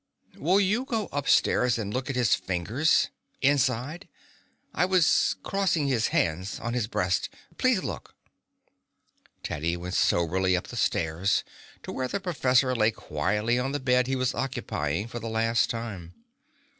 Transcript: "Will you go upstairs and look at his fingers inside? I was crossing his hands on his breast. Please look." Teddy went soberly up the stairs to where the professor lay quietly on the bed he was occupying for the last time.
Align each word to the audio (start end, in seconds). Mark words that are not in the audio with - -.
"Will 0.35 0.59
you 0.59 0.83
go 0.83 1.09
upstairs 1.11 1.77
and 1.77 1.93
look 1.93 2.09
at 2.09 2.15
his 2.15 2.33
fingers 2.33 3.09
inside? 3.39 4.07
I 4.73 4.83
was 4.83 5.35
crossing 5.43 5.85
his 5.89 6.07
hands 6.07 6.59
on 6.59 6.73
his 6.73 6.87
breast. 6.87 7.29
Please 7.59 7.83
look." 7.83 8.15
Teddy 9.43 9.77
went 9.77 9.93
soberly 9.93 10.57
up 10.57 10.69
the 10.69 10.75
stairs 10.75 11.43
to 11.83 11.91
where 11.91 12.07
the 12.07 12.19
professor 12.19 12.75
lay 12.75 12.89
quietly 12.89 13.59
on 13.59 13.73
the 13.73 13.79
bed 13.79 14.07
he 14.07 14.15
was 14.15 14.33
occupying 14.33 15.07
for 15.07 15.19
the 15.19 15.29
last 15.29 15.69
time. 15.69 16.15